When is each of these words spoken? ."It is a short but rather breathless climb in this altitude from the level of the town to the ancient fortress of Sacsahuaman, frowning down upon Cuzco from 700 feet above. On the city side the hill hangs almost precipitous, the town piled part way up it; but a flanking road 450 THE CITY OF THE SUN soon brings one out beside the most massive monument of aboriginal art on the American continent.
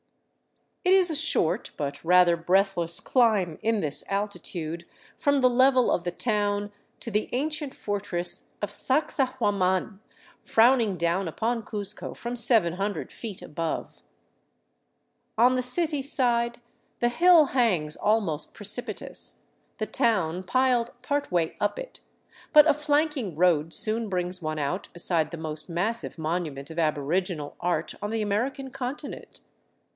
."It 0.83 0.93
is 0.95 1.11
a 1.11 1.15
short 1.15 1.69
but 1.77 2.03
rather 2.03 2.35
breathless 2.35 2.99
climb 2.99 3.59
in 3.61 3.81
this 3.81 4.03
altitude 4.09 4.85
from 5.15 5.41
the 5.41 5.49
level 5.49 5.91
of 5.91 6.05
the 6.05 6.11
town 6.11 6.71
to 7.01 7.11
the 7.11 7.29
ancient 7.33 7.75
fortress 7.75 8.49
of 8.63 8.71
Sacsahuaman, 8.71 9.99
frowning 10.43 10.97
down 10.97 11.27
upon 11.27 11.61
Cuzco 11.61 12.15
from 12.17 12.35
700 12.35 13.11
feet 13.11 13.43
above. 13.43 14.01
On 15.37 15.53
the 15.53 15.61
city 15.61 16.01
side 16.01 16.59
the 16.99 17.09
hill 17.09 17.45
hangs 17.47 17.95
almost 17.95 18.55
precipitous, 18.55 19.43
the 19.77 19.85
town 19.85 20.41
piled 20.41 20.99
part 21.03 21.31
way 21.31 21.55
up 21.59 21.77
it; 21.77 21.99
but 22.53 22.67
a 22.67 22.73
flanking 22.73 23.35
road 23.35 23.71
450 23.71 23.71
THE 23.71 23.73
CITY 23.75 23.91
OF 23.91 23.97
THE 23.99 24.01
SUN 24.01 24.01
soon 24.01 24.09
brings 24.09 24.41
one 24.41 24.59
out 24.59 24.89
beside 24.93 25.29
the 25.29 25.37
most 25.37 25.69
massive 25.69 26.17
monument 26.17 26.71
of 26.71 26.79
aboriginal 26.79 27.55
art 27.59 27.93
on 28.01 28.09
the 28.09 28.23
American 28.23 28.71
continent. 28.71 29.41